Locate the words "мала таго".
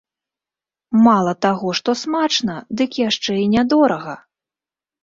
1.07-1.75